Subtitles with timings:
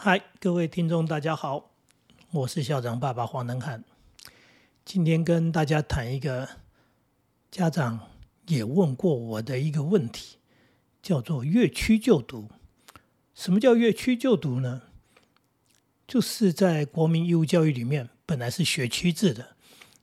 [0.00, 1.72] 嗨，各位听众，大家好，
[2.30, 3.82] 我是校长爸爸黄能汉。
[4.84, 6.48] 今天跟大家谈一个
[7.50, 7.98] 家长
[8.46, 10.36] 也问过我的一个问题，
[11.02, 12.48] 叫做越区就读。
[13.34, 14.82] 什么叫越区就读呢？
[16.06, 19.56] 就是在国民义务教育里面，本来是学区制的，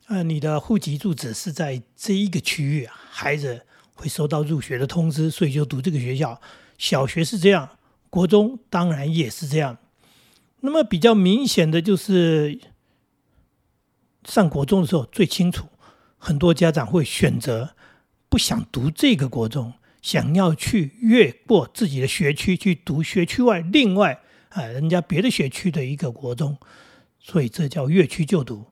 [0.08, 6.42] 啊，你的户籍住址是在这一个区域，孩子会收到入学的通知，所以就读这个学校。
[6.78, 7.78] 小学是这样，
[8.10, 9.78] 国中当然也是这样。
[10.66, 12.60] 那么比较明显的就是
[14.24, 15.68] 上国中的时候最清楚，
[16.18, 17.76] 很多家长会选择
[18.28, 24.20] 不想读这个国中，想要去越过自己的学区去读学区外另外
[24.50, 26.58] 啊人家别的学区的一个国中，
[27.20, 28.66] 所以这叫越区就读。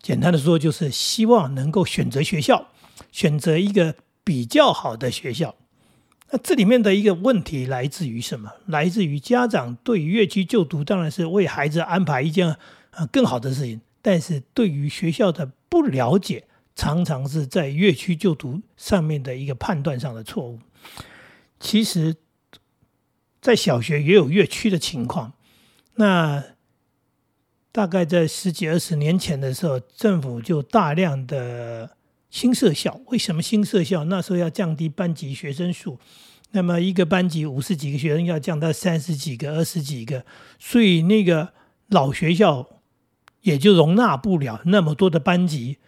[0.00, 2.68] 简单的说，就是希望能够选择学校，
[3.10, 5.56] 选择一个比较好的学校。
[6.30, 8.52] 那这里面的一个问题来自于什么？
[8.66, 12.54] 来自于家长对于越区就读当然是为孩子安排一件
[12.90, 16.44] 呃更好的事情，但是对于学校的不了解，
[16.76, 20.60] 常常是在越区就读上面的一个判断上的错误。
[21.58, 22.16] 其实，
[23.40, 25.32] 在小学也有越区的情况。
[25.94, 26.44] 那
[27.72, 31.96] 大概在十几二十年前的时候，政府就大量的。
[32.30, 34.04] 新设校为什么新设校？
[34.04, 35.98] 那时候要降低班级学生数，
[36.52, 40.24] 那么一个班级五十几个学生要降到三十几个、二十几个，
[40.58, 41.52] 所以那个
[41.88, 42.68] 老学校
[43.42, 45.78] 也就容纳不了那么多的班级。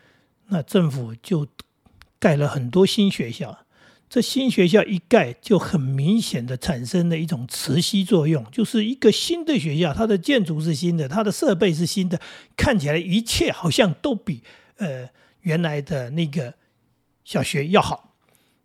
[0.49, 1.47] 那政府就
[2.19, 3.67] 盖了很多新学校。
[4.09, 12.21] 这新学校一盖，就很明显的产生了一种磁吸作用，就是一个新的学校，它的建筑是新的，它的设备是新的，
[12.57, 14.43] 看起来一切好像都比
[14.77, 15.09] 呃。
[15.43, 16.53] 原来的那个
[17.25, 18.15] 小学要好，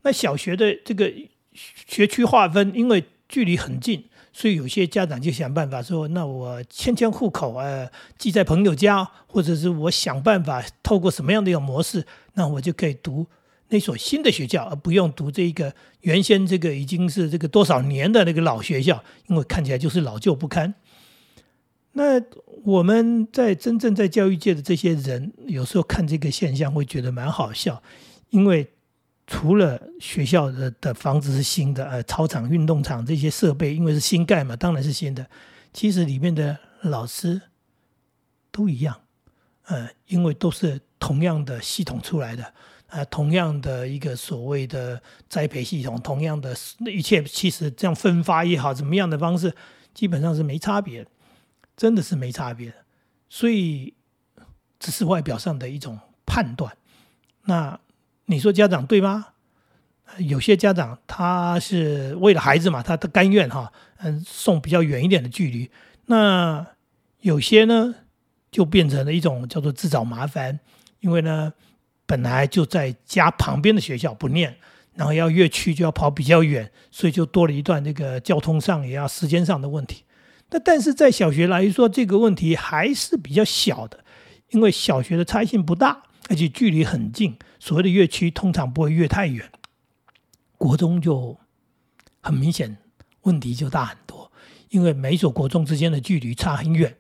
[0.01, 1.09] 那小学的这个
[1.55, 13.25] 学区划分，因为距离很近，所以有些家长就想办法说：那我迁迁户口，呃，寄在朋友家，或者是我想办法透过什么样的一种模式，那我就可以读
[13.69, 20.75] 那所新的学校，而不用读这一个原先这个已经是这个多少年的那个老学校，因为看起来就是老旧不堪。
[21.93, 22.21] 那
[22.63, 27.81] 我们在真正在教育界的这些人，有时候看这个现象会觉得蛮好笑，
[28.29, 28.67] 因为
[29.27, 35.27] 除了学校的的房子是新的，呃，操场、运动场这些设备，因为是新盖嘛，当然是新的。
[35.73, 37.41] 其实里面的老师
[38.51, 39.01] 都一样，
[39.65, 42.53] 呃，因为都是同样的系统出来的，
[42.87, 49.53] 啊，同样的一个所谓的栽培系统，同样的一切，其实这样分发也好，怎么样的方式，
[49.93, 51.05] 基本上是没差别。
[51.77, 52.73] 真的是没差别，
[53.27, 53.93] 所以
[54.79, 56.77] 只是外表上的一种判断。
[57.43, 57.77] 那
[58.25, 59.27] 你说家长对吗？
[60.19, 65.69] 有些家长他是为了孩子嘛，他他甘愿哈，嗯，送比较远一点的距离。
[66.05, 66.65] 那
[67.21, 67.95] 有些呢，
[68.51, 70.59] 就变成了一种叫做自找麻烦，
[70.99, 71.53] 因为呢，
[72.05, 74.55] 本来就在家旁边的学校不念，
[74.93, 80.03] 然后要越区就要跑比较远，所以就多了一段那个交通上也要时间上的问题。
[80.51, 84.05] 那但是在小学来说，这个问题还是比较小的，
[84.51, 87.37] 因为小学的差异性不大，而且距离很近。
[87.59, 89.51] 所谓的越区通常不会越太远，
[90.57, 91.37] 国中就
[92.21, 92.77] 很明显
[93.21, 94.31] 问题就大很多，
[94.69, 96.95] 因为每所国中之间的距离差很远。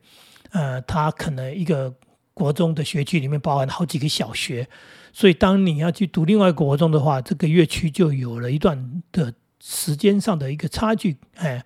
[0.51, 1.93] 呃，它可能一个
[2.33, 4.67] 国中的学区里面包含好几个小学，
[5.11, 11.17] 所以当你要去读另外国中的话，这个越区就有了一段的时间上的一个差距。
[11.35, 11.65] 哎，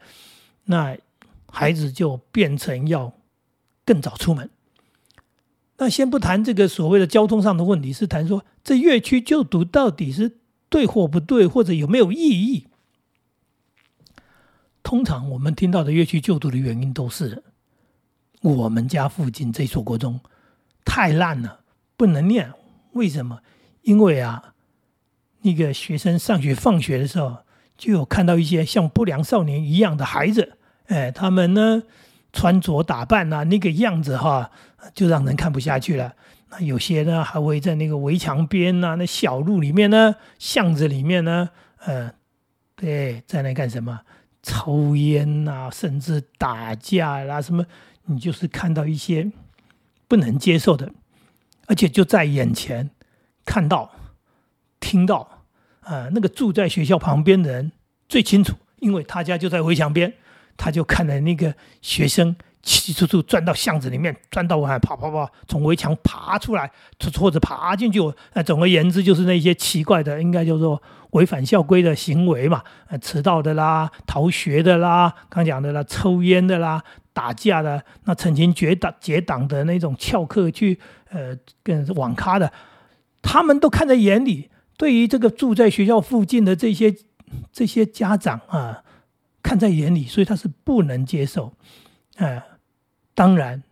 [0.65, 0.97] 那。
[1.51, 3.11] 孩子就变成要
[3.83, 4.47] 更早出门。
[5.79, 12.67] 那先不谈这个所谓的交通上的问题，是谈说这乐区就读到底是对或不对，或者有没有意义？
[14.83, 17.43] 通常我们听到的乐区就读的原因都是
[18.41, 20.19] 我们家附近这所国中
[20.83, 21.61] 太烂了，
[21.95, 22.51] 不能念。
[22.93, 23.39] 为什么？
[23.83, 24.53] 因为啊，
[25.43, 27.37] 那个学生上学放学的时候，
[27.77, 30.57] 就有看到一些像不良少年一样的孩子。
[30.87, 31.83] 哎，他们呢
[32.33, 34.51] 穿着打扮呐，那个样子哈，
[34.93, 36.13] 就让人看不下去了。
[36.49, 41.49] 那有些呢还会在那个围墙边呐、那小路里面呢、巷子里面呢，
[41.79, 42.11] 呃，
[42.75, 44.01] 对，在那干什么？
[44.41, 47.65] 抽烟呐，甚至打架啦，什么？
[48.05, 49.31] 你就是看到一些
[50.07, 50.91] 不能接受的，
[51.67, 52.89] 而且就在眼前
[53.45, 53.91] 看到、
[54.79, 55.45] 听到。
[55.81, 57.71] 啊，那个住在学校旁边的人
[58.07, 60.13] 最清楚，因为他家就在围墙边。
[60.61, 66.69] 他就看了那个学生起起出出钻到巷子里面，钻到外跑跑跑，从围墙爬出来，
[67.17, 67.99] 或者爬进去。
[68.33, 72.61] 呃总而言之，就是那些奇怪的，应该叫做违反校规的行为嘛。
[72.89, 76.83] 呃，迟到的啦，逃学的啦，刚讲的啦，抽烟的啦，
[77.13, 80.79] 打架的，那曾经结党结党的那种翘课去
[81.09, 82.51] 呃跟网咖的，
[83.21, 84.49] 他们都看在眼里。
[84.77, 86.95] 对于这个住在学校附近的这些
[87.51, 88.83] 这些家长啊，
[89.43, 91.53] 看在眼里，所以他是不能接受。
[92.19, 92.43] 啊，
[93.15, 93.63] 当然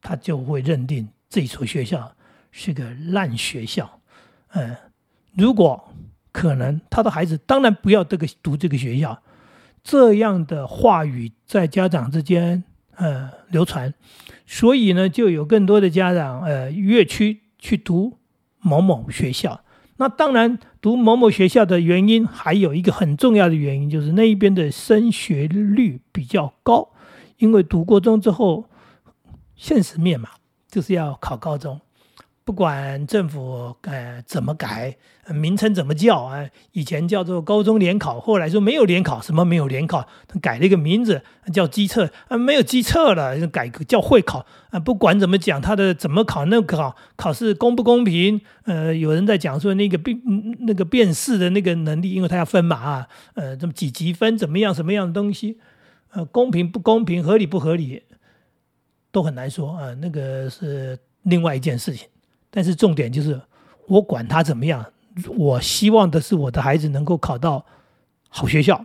[0.00, 2.12] 他就会认定这所学校
[2.50, 4.00] 是个烂学校。
[4.52, 4.76] 嗯，
[5.36, 5.92] 如果
[6.32, 9.22] 可能，他的孩子当然不要这个读这个学校。
[9.82, 12.62] 这样的话语在家长之间
[12.96, 13.94] 呃流传，
[14.46, 18.18] 所以呢，就有更多的家长呃越区去读
[18.60, 19.62] 某某学校。
[19.96, 26.90] 那当然，读某某学校的原因还有一个很重要的原因，就是那一边的升学率比较高。
[27.38, 28.66] 因为读国中之后，
[29.56, 30.28] 现实面嘛，
[30.68, 31.80] 就是要考高中。
[32.44, 34.96] 不管政府呃怎么改
[35.28, 40.08] 名称怎么叫啊，以前叫做高中联考，后来说没有联考，什么没有联考，
[40.40, 41.20] 改了一个名字
[41.52, 44.80] 叫机测啊，没有机测了，改叫会考啊。
[44.80, 48.40] 不管怎么讲，他的怎么考那个考考试公不公平？
[48.64, 50.18] 呃，有人在讲说那个辨
[50.60, 55.58] 那个辨识的那个能力，因为他要分嘛啊，呃，这么几级分怎么样什么样的东西，
[56.18, 58.02] 呃，公平不公平，合理不合理，
[59.12, 59.94] 都很难说啊。
[60.00, 62.08] 那个是另外一件事情。
[62.50, 63.40] 但是重点就是，
[63.86, 64.84] 我管他怎么样，
[65.36, 67.64] 我希望的是我的孩子能够考到
[68.28, 68.84] 好学校，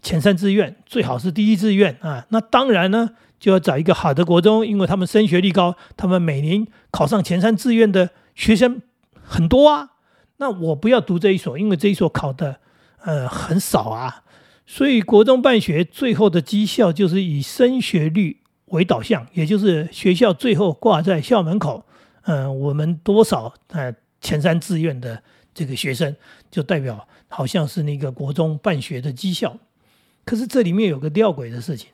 [0.00, 2.26] 前三志愿最好是第一志愿啊。
[2.30, 8.82] 那当然呢，就要找一个好的国中，因为他们升学率高，他们每年考上前三志愿的学生
[9.22, 9.90] 很多啊。
[10.38, 12.56] 那我不要读这一所，因为这一所考的
[13.04, 14.21] 呃很少啊。
[14.72, 21.84] 所以国中办学最后的绩效就是以升学率为导向，也就是学校最后挂在校门口。
[22.22, 25.22] 嗯，我们多少呃前三志愿的
[25.52, 26.16] 这个学生，
[26.50, 29.58] 就代表好像是那个国中办学的绩效。
[30.24, 31.90] 可是这里面有个吊诡的事情，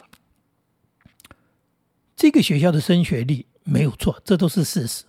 [2.15, 5.03] 这个学校的升学率没有错，这都是事实。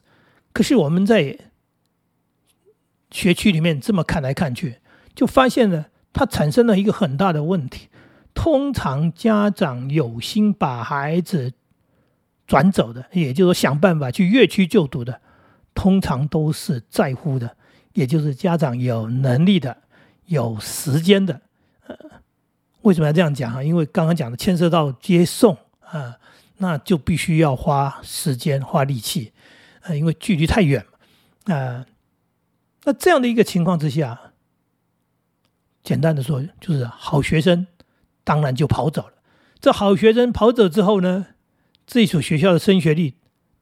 [0.52, 1.38] 可是我们在
[3.12, 4.78] 学区里面这么看来看去，
[5.14, 7.90] 就发现了它产生了一个很大的问题。
[8.34, 11.54] 通常家长有心把孩子。
[12.50, 15.22] 转走的，也就是说想办法去越区就读的，
[15.76, 17.56] 通常都是在乎的，
[17.94, 19.78] 也就是家长有能力的、
[20.26, 21.42] 有时间的。
[21.86, 21.96] 呃，
[22.82, 23.62] 为什么要这样讲啊？
[23.62, 26.18] 因为刚刚讲的牵涉到接送啊，
[26.58, 29.32] 那就必须要花时间、花力气，
[29.82, 31.56] 呃，因为距离太远嘛。
[31.56, 31.86] 啊，
[32.86, 34.20] 那这样的一个情况之下，
[35.90, 37.66] 简单的说，就是好学生
[38.24, 39.14] 当然就跑走了。
[39.60, 41.26] 这好学生跑走之后呢？
[41.88, 43.16] 这所学校的升学率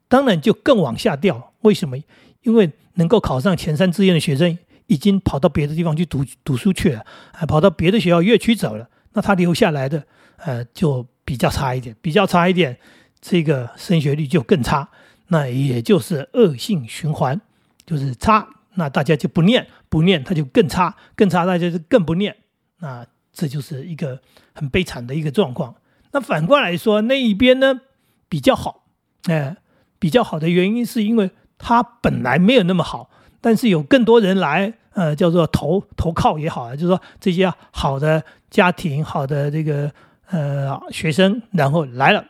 [0.10, 1.54] 当然就更往下掉。
[1.62, 1.98] 为什么？
[2.42, 8.90] 因为能够考上前三志愿的学生已经跑到别的地方去读读书去了，啊跑到别的学校越区走了。
[9.14, 10.04] 那他留下来的，
[10.36, 12.78] 呃，就比较差一点，比较差一点，
[13.22, 14.90] 这个升学率就更差。
[15.28, 17.40] 那也就是恶性循环，
[17.86, 22.36] 就是差，那大家就不念，不念他就更差，更差大家就更不念。
[22.80, 24.20] 那这就是一个
[24.54, 25.76] 很悲惨的一个状况。
[26.12, 27.82] 那反过来说，那一边呢？
[28.30, 28.84] 比较好，
[29.28, 29.56] 哎，
[30.00, 39.90] 比较好的原因是因为他本来没有那么好，但是有更多人来，呃，叫做投投靠也好啊，就是说这些好的家庭、好的这个
[40.30, 42.26] 呃学生，然后来了，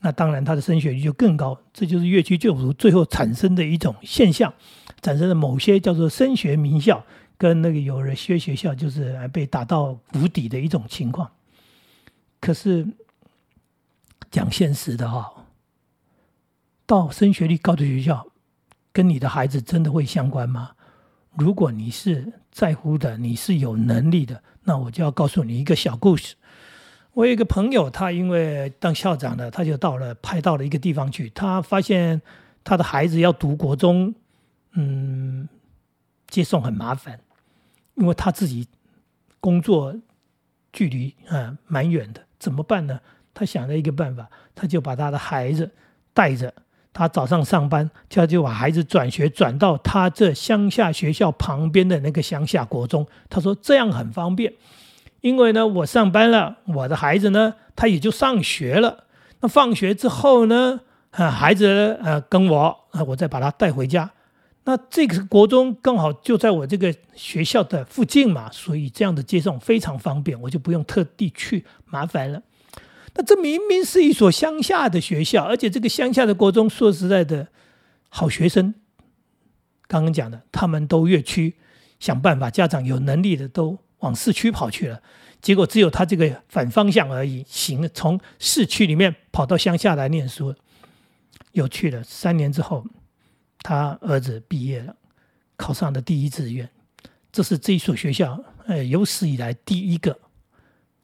[0.00, 4.52] 那当然他的升学率就更高，这就是越区就读最后产生的一种现象，
[5.02, 7.04] 产生了某些叫做升学名校
[7.38, 11.30] 跟那个有人学学校就是被打到谷底的一种情况，
[12.40, 12.86] 可是。
[14.28, 15.32] 讲现实的哈，
[16.84, 18.26] 到升学率高的学校，
[18.92, 20.72] 跟你的孩子真的会相关吗？
[21.36, 26.34] 如果你是在乎的，你是有能力的，那我就要告诉你一个小故事。
[27.12, 32.20] 我有一个朋友，他因为当校长的，他就到了派到了一个地方去，他发现
[32.64, 34.12] 他的孩子要读国中，
[34.76, 35.48] 嗯，
[36.28, 37.18] 接送很麻烦，
[37.94, 38.68] 因为他自己
[39.40, 39.94] 工作
[40.72, 43.00] 距离啊蛮远的，怎么办呢？
[43.32, 45.70] 他想了一个办法，他就把他的孩子
[46.12, 46.52] 带着，
[46.92, 53.06] 他早上上班，他就把孩子转学转到他这乡下学校旁边的那个乡下国中。
[53.30, 54.52] 他说这样很方便，
[55.20, 59.04] 因为呢，我上班了，我的孩子呢，他也就上学了。
[59.40, 60.80] 那放学之后呢，
[61.12, 64.10] 啊，孩子呃跟我，啊，我再把他带回家。
[64.68, 72.42] 那这个国中刚好就在我这个学校的附近嘛，所以这样的接送非常方便，我就不用特地去麻烦了。
[73.14, 77.46] 那这明明是一所乡下的学校，而且这个乡下的国中，说实在的，
[78.08, 78.74] 好学生，
[79.86, 81.54] 刚刚讲的，他们都越区，
[82.00, 85.00] 想办法，家长有能力的都往市区跑去了。
[85.40, 90.52] 结果只有他这个反方向而已，行从市区里面跑到乡下来念书。
[91.52, 92.84] 有趣了，三年之后，
[93.66, 94.94] 他儿子毕业了，
[95.56, 96.70] 考上了第一志愿。
[97.32, 100.16] 这是这所学校，呃，有史以来第一个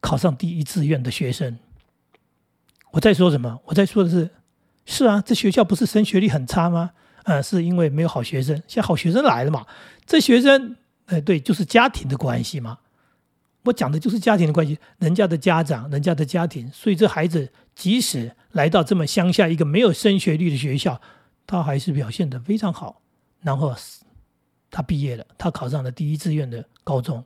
[0.01, 1.59] 考上第一志愿的学生。
[2.93, 3.61] 我在说什么？
[3.65, 4.31] 我在说的是，
[4.87, 6.93] 是啊，这学校不是升学率很差吗？
[7.25, 9.67] 呃，是因为没有好学生，现在好学生来了嘛？
[10.07, 10.77] 这学生，
[11.07, 12.79] 哎，对，就是家庭的关系嘛。
[13.65, 21.01] 我讲的就是家庭的关系，人家的家长，人家的家庭，所以这孩子即使来到这么乡下一个没有升学率的学校，
[21.47, 23.01] 他还是表现的非常好。
[23.41, 23.75] 然后
[24.71, 27.25] 他毕业了，他考上了第一志愿的高中，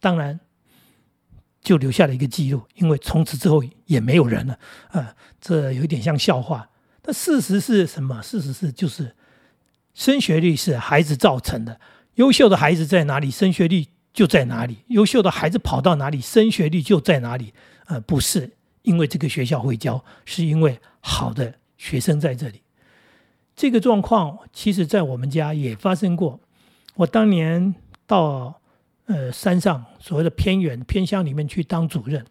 [0.00, 0.38] 当然
[1.62, 4.58] 就留下了一个记录，因为从此之后也没有人了
[4.88, 6.70] 啊， 这有一点像笑话。
[7.02, 8.22] 但事实是什么？
[8.22, 9.14] 事实是就是
[9.94, 11.80] 升学率是孩子造成的，
[12.14, 13.86] 优秀的孩子在哪里，升学率。
[14.14, 17.52] 就在哪里，优秀的孩子跑到哪里，升学率就在哪里。
[17.86, 18.48] 呃，不是
[18.82, 22.62] 因为这个学校会教，是因为好的学生在这里。
[23.56, 26.40] 这个状况其实在我们家也发生过。
[26.96, 27.74] 我当年
[28.06, 28.60] 到
[29.06, 32.24] 呃山上所谓的偏远偏乡里面去当主任，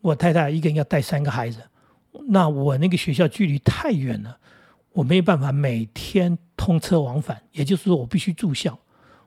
[0.00, 1.60] 我太太一个人要带三个孩子，
[2.28, 4.38] 那我那个学校距离太远了，
[4.92, 8.78] 我没有办法每天通车往返，也就是说我必须住校。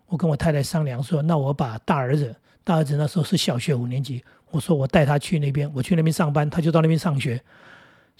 [0.08, 7.42] 我跟我太太商量说，那我把大儿子，大儿子那时候是小学五年级，我说我带他去那边，我去那边上班，他就到那边上学。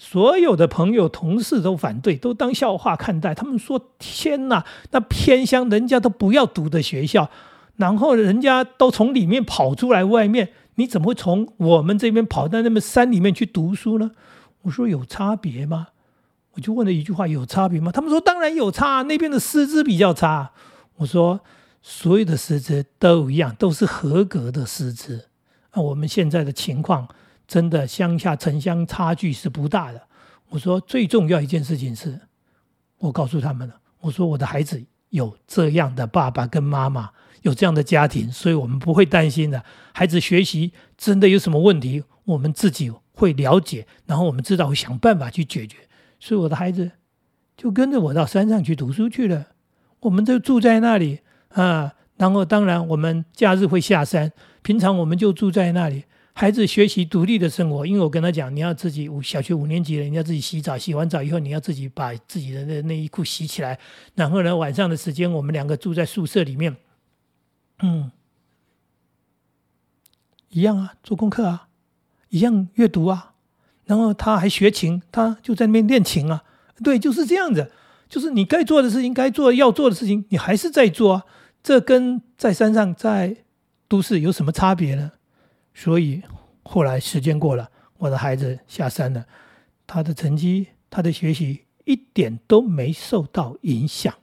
[0.02, 3.32] 所有的朋友同事都反对，都当笑话看待。
[3.32, 7.30] 他们说：“天哪，那偏乡人家都不要读的学校，
[7.76, 14.10] 然后人家都从里面跑出来外面，你怎么会从我们这边跑到那么山里面去读书呢？”
[14.62, 15.88] 我说：“有差别吗？”
[16.54, 20.50] 我就问了一句话：“有差别吗？”他们说：“当然有差，那边的师资比较差。”
[20.98, 21.40] 我说。
[21.84, 25.26] 所有的师资都一样，都是合格的师资。
[25.74, 27.08] 那我们现在的情况，
[27.52, 30.00] 真的乡下城乡差距是不大的。
[30.48, 32.18] 我说最重要一件事情是，
[32.96, 37.10] 我告诉他们了，我说我的孩子有这样的爸爸跟妈妈，
[37.42, 39.62] 有这样的家庭，所以我们不会担心的。
[39.92, 45.76] 孩子学习真的有什么问题，我们自己会了解，然后我们知道会想办法去解决。
[46.18, 46.92] 所以我的孩子
[47.54, 49.48] 就跟着我到山上去读书去了，
[50.00, 51.20] 我们就住在那里。
[51.50, 54.32] 啊，然后当然我们假日会下山，
[54.62, 56.04] 平常我们就住在那里。
[56.34, 63.78] 孩子学习独立的生活，因为我跟他讲，你要自己五小学五年级了，你要自己洗澡，洗完澡以后你要自己把自己的那内衣裤洗起来。
[64.14, 66.74] 然后呢，晚上的时间我们两个住在宿舍里面，
[67.80, 68.10] 嗯，
[70.48, 71.68] 一样啊，做功课啊，
[72.30, 73.34] 一样阅读啊。
[73.84, 76.44] 然后他还学琴，他就在那边练琴啊。
[76.82, 77.70] 对，就是这样子，
[78.08, 81.24] 就是你该做的事情，该做要做的事情，你还是在做啊。
[81.62, 83.36] 这跟在山上、在
[83.86, 85.12] 都市有什么差别呢？
[85.74, 86.22] 所以
[86.62, 89.26] 后来时间过了，我的孩子下山了，
[89.86, 94.14] 他的成绩、他的学习一点都没受到影响，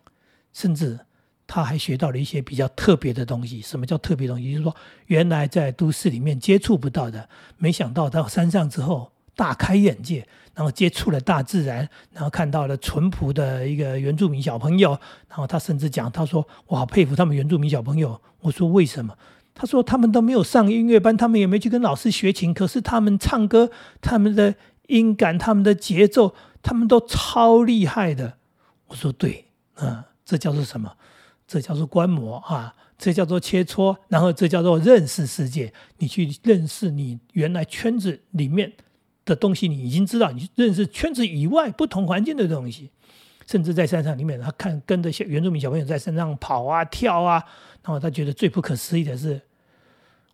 [0.54, 1.00] 甚至
[1.48, 3.62] 他还学到了一些比较特别的东西。
[3.62, 4.52] 什么叫特别东西？
[4.52, 4.76] 就是说，
[5.08, 9.12] 原来在都市里面接触不到的，没想到到山上之后。
[9.36, 14.90] 大开眼界，然后接触了大自然，然后看到了淳朴的一个原住民小朋友，
[15.30, 19.18] 然后他甚至讲，他说：“我好佩服他们原住民小朋友。”我说：“为什么？”
[19.60, 24.56] 他说：“他们都没有上音乐班，他们也没去跟老师学琴，可是他们唱歌，他们的
[24.88, 28.38] 音感，他们的节奏，他们都超厉害的。”
[28.88, 30.94] 我说：“对，嗯，这叫做什么？
[31.46, 35.74] 这叫做观摩啊，这叫做切磋，然后这叫做认识世界。
[35.98, 38.72] 你去认识你原来圈子里面。”
[39.26, 42.90] 的东西你已经知道，你认识圈子以外不同环境的东西，
[43.46, 47.34] 甚至在山上里面，他看跟着小原住民小朋友在山上跑啊跳啊，
[47.84, 49.40] 然后他觉得最不可思议的是，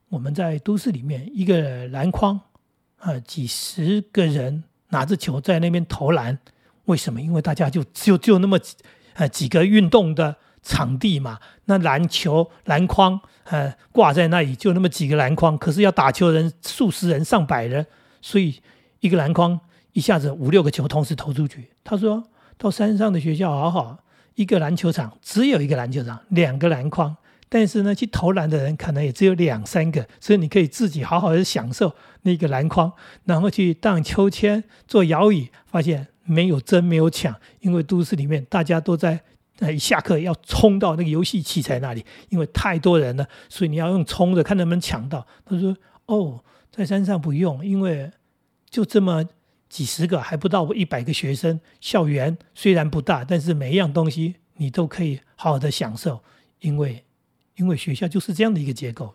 [0.10, 2.40] 我们在都市里面一个篮筐
[2.98, 6.38] 啊，几十个人拿着球在那边投篮，
[6.86, 7.22] 为什么？
[7.22, 8.76] 因为大家就就就那么几
[9.14, 17.86] 呃几个运动的场地嘛，那篮球篮筐呃挂在那里就那么几个篮筐，可是要打球人数十人上百人，
[18.22, 18.62] 所以。
[19.02, 19.60] 一个篮筐
[19.92, 21.70] 一下子五六个球同时投出去。
[21.84, 22.24] 他说
[22.58, 24.00] 到山上的学校好好，
[24.34, 27.16] 一个篮球场只有一个篮球场，两个篮筐，
[27.56, 32.92] 但是呢，去投篮的人可能也只有两三个，所以你可以自己好好的享受那个篮筐，
[33.24, 39.22] 然后去荡秋千、做摇椅，发现没有争没有抢，因为都市里面大家都在
[39.60, 45.26] 呃一下课要冲到那个游戏器材那里，因为太多人了，所以你要用冲的，看能不能抢到。
[45.46, 45.74] 他说
[46.08, 48.12] 哦，在山上不用，因为。
[48.68, 49.24] 就这么
[49.70, 51.62] 几十个，还不到一百个学生。
[51.80, 56.22] 校园虽然不大，但是每一样东西你都可以好好的享受，
[56.60, 57.06] 因为
[57.56, 59.14] 因为学校就是这样的一个结构。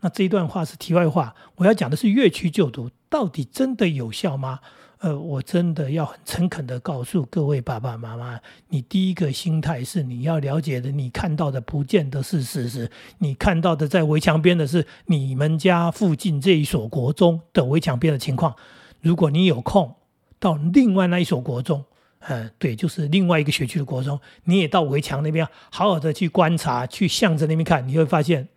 [0.00, 4.60] 那这一段话是题外话，我要讲的是越区就读到底真的有效吗？
[4.98, 18.54] 呃，我真的要很诚恳的告诉各位爸爸妈妈，你第一个心态是你要了解的，你看到的不见得是事实，你看到的在围墙边的是你们家附近这一所国中的围墙边的情况。
[19.02, 19.94] 如果你有空
[20.38, 21.84] 到另外那一所国中，
[22.28, 28.48] 呃，对，就是另外一个学区的国中，你也到围墙那边好好的去观察，去向着那边看，你会发现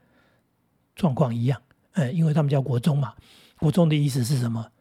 [0.95, 1.61] 状况一样。
[1.93, 3.13] 呃，因为他们叫国中嘛，
[3.59, 4.71] 国中的意思是什么？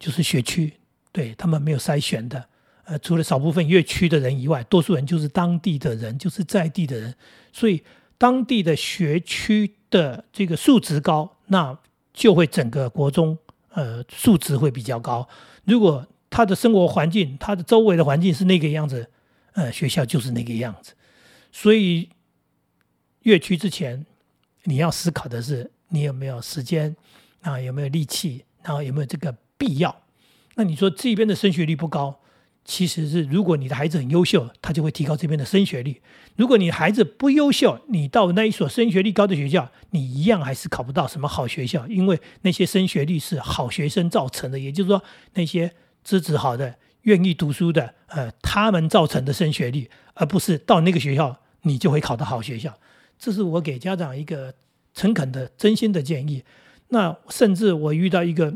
[0.00, 0.72] 就是学区，
[1.12, 2.44] 对他们没有筛选的，
[2.84, 7.14] 呃，除了少部分越区的人以外，多数人就是当地的人，就是在地的人，
[7.52, 7.82] 所以
[8.16, 11.78] 当地的学区的这个数值高，那
[12.12, 13.38] 就会整个国中
[13.74, 15.28] 呃数值会比较高。
[15.64, 19.10] 如果他的生活环境，他的周围的环境是那个样子，
[19.52, 20.94] 呃，学校就是那个样子。
[21.52, 22.08] 所以
[23.22, 24.06] 越区之前，
[24.64, 26.94] 你要思考的是，你有没有时间
[27.40, 29.36] 啊，有没有力气，然后有没有这个。
[29.60, 30.02] 必要，
[30.54, 32.20] 那你说这边的升学率不高，
[32.64, 36.00] 其实是如果你的孩子很优秀，他就会提高这边的升学率；
[36.36, 45.02] 如果你孩子不优秀，你到那一所升学率高的学校，你一样还是考不到什么好学校，因为那些升学率是好学生造成的，也就是说
[45.34, 52.78] 那些资质好的、愿意读书的，呃，他们造成的升学率，而不是到那个学校你就会考到好学校。
[53.18, 54.54] 这是我给家长一个
[54.94, 56.44] 诚恳的、真心的建议。
[56.88, 58.54] 那甚至我遇到一个。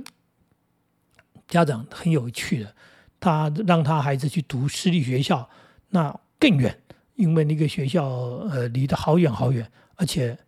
[1.49, 2.75] 家长很有趣的，
[3.21, 5.51] 他让他孩子去读私立学校，
[5.91, 6.81] 那更远，
[7.17, 10.39] 因为那个学校呃离得好远好远，而且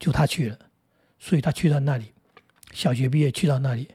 [0.00, 0.58] 就他去了，
[1.20, 2.06] 所以他去到那里，
[2.72, 3.86] 小学毕业去到那里，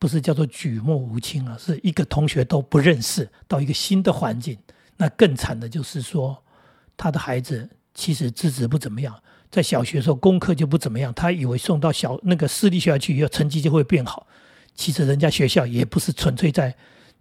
[0.00, 4.56] 不是叫做举目无亲啊，是一个同学都不认识，到一个新的环境，
[4.96, 6.42] 那更惨的就是说，
[6.96, 9.14] 他的孩子其实资质不怎么样，
[9.50, 14.26] 在小学时候功课就不怎么样，他以为送到小那个私立学校去以后成绩就会变好。
[14.74, 16.74] 其实人家学校也不是纯粹在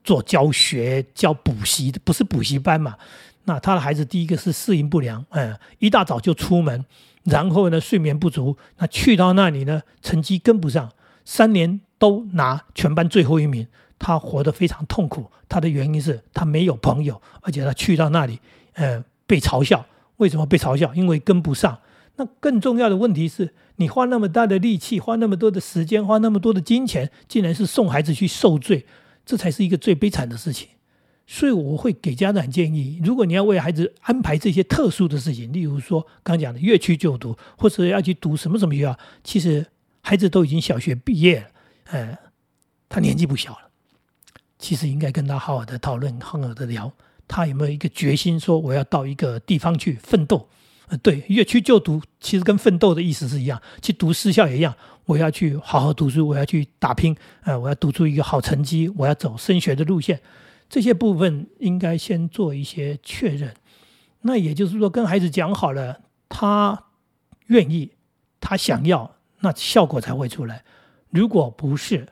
[0.06, 2.96] 做教学、教补习的，不是补习班嘛。
[3.44, 6.86] 那他的孩子第一个是适应不良，嗯，一大早就出门，
[7.24, 10.90] 然后呢睡眠不足，那去到那里呢成绩跟不上，
[11.32, 13.68] 三年都拿全班最后一名，
[14.00, 15.28] 他活得非常痛苦。
[15.48, 18.40] 他的原因是他没有朋友，而且他去到那里，
[18.74, 19.86] 呃，被嘲笑。
[20.18, 20.92] 为什么被嘲笑？
[20.96, 21.78] 因为跟不上。
[22.16, 23.54] 那更重要的问题是。
[23.76, 28.86] 你花那么大的力气，花那么多的时间，花那么多的金钱，竟然是送孩子去受罪，
[29.24, 30.68] 这才是一个最悲惨的事情。
[31.28, 39.66] 所以我会给家长建议：如果你要为孩子安排这些特殊的事情，例如说刚讲的越区就读，或者要去读什么什么学校，其实
[40.10, 41.48] 孩子都已经小学毕业了，
[41.92, 42.18] 呃，
[42.90, 43.70] 他年纪不小了，
[44.58, 46.92] 其实应该跟他好好的讨论，好好的聊，
[47.28, 50.50] 他有没有一个决心，说我要到一个地方去奋斗。
[50.88, 54.76] 呃，对，越去就读其实跟奋斗的意思是一样，去读私校也一样。
[55.06, 60.20] 我要去好好读书，我要去打拼，呃，我要读出一个好成绩，我要走升学的路线。
[60.68, 63.54] 这些部分应该先做一些确认。
[64.22, 66.86] 那也就是说，跟孩子讲好了，他
[67.46, 67.92] 愿意，
[68.42, 70.64] 他想要，那效果才会出来。
[71.10, 72.10] 如果不是，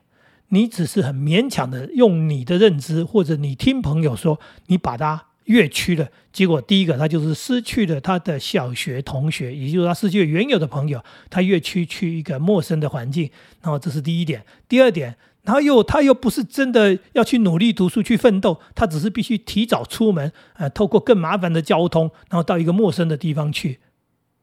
[0.50, 5.26] 你只是很勉强的用你的认知，或者你听朋友说，你把他。
[5.48, 11.02] 越区了，结果第一个他就是失去了他的小学同学，也就是他失去了原有的朋友。
[11.30, 14.44] 他越区去一个陌生的环境，然后这是第一点。
[14.68, 23.80] 第二点，然后又他又不是真的要去努力读书去奋斗，他只是必须提早出门，呃，透过更麻烦的交通，然后到一个陌生的地方去。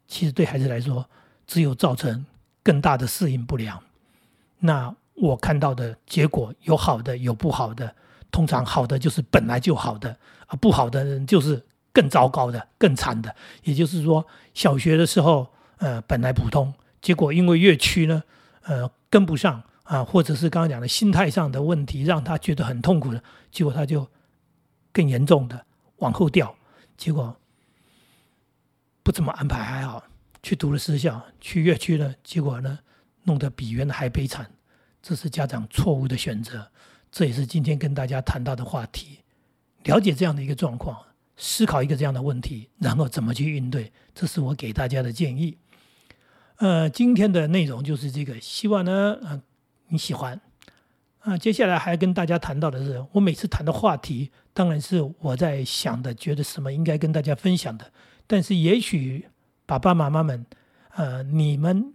[0.09, 1.11] 其实对孩子来说，
[1.47, 2.25] 只有造成
[2.64, 3.81] 更大的适应不良。
[4.59, 7.94] 那我看到的结果有好的，有不好的。
[8.33, 10.11] 通常好的就是本来就好的
[10.48, 13.33] 啊，不好的人就是更糟糕的、更惨的。
[13.62, 15.46] 也就是说，小学的时候，
[15.77, 18.24] 呃，本来普通，结果因为越区呢，
[18.62, 23.22] 呃，跟不上啊，或者是刚刚讲的心态上的问题，让他觉得很痛苦的，
[23.53, 24.05] 结果他就
[24.92, 25.64] 更严重的
[25.98, 26.57] 往后掉，
[26.96, 27.37] 结果
[29.05, 30.03] 不怎么安排还好，
[30.45, 32.79] 去读了私校，去越区了，结果呢，
[33.23, 34.51] 弄得比原来还悲惨，
[35.01, 36.71] 这是家长错误的选择。
[37.11, 39.21] 这也是今天跟大家谈到的话题，
[39.85, 41.01] 了解这样的一个状况，
[41.39, 45.57] 思考一个这样的问题，然后怎么去应对，这是我给大家的建议。
[46.57, 49.43] 呃，今天的内容就是这个，希望呢，呃，
[49.89, 50.39] 你喜欢。
[51.21, 57.91] 啊，接下来还要跟大家谈到的是，我每次谈的话题，当然是我在想的，觉得什么应该跟大家分享的。
[58.27, 59.27] 但是也许
[59.66, 60.44] 爸爸妈妈们，
[60.94, 61.92] 呃，你们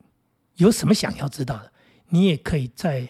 [0.56, 1.72] 有什么想要知道的，
[2.10, 3.08] 你也可以在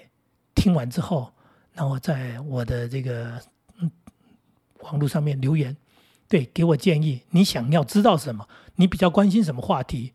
[0.55, 1.31] 听完之后。
[1.73, 3.39] 然后在我的这个
[3.79, 3.89] 嗯
[4.81, 5.77] 网络上面留言，
[6.27, 7.21] 对，给我建议。
[7.29, 8.45] 你想要知道什么？
[8.75, 10.11] 你比较关心什么话题？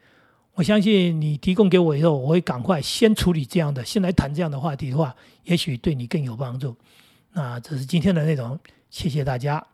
[0.53, 6.77] 我相信你提供给我以后，我会赶快先处理这样的，先来谈这样的话题的话，也许对你更有帮助。
[7.33, 8.59] 那这是今天的内容，
[8.91, 9.67] 谢谢大家。